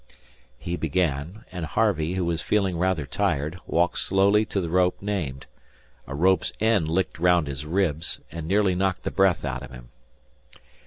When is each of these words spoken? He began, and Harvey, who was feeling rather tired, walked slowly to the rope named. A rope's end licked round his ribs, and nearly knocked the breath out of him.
He 0.57 0.75
began, 0.77 1.45
and 1.51 1.63
Harvey, 1.63 2.15
who 2.15 2.25
was 2.25 2.41
feeling 2.41 2.75
rather 2.75 3.05
tired, 3.05 3.59
walked 3.67 3.99
slowly 3.99 4.45
to 4.45 4.59
the 4.59 4.71
rope 4.71 4.99
named. 4.99 5.45
A 6.07 6.15
rope's 6.15 6.51
end 6.59 6.89
licked 6.89 7.19
round 7.19 7.45
his 7.45 7.67
ribs, 7.67 8.19
and 8.31 8.47
nearly 8.47 8.73
knocked 8.73 9.03
the 9.03 9.11
breath 9.11 9.45
out 9.45 9.61
of 9.61 9.69
him. 9.69 9.89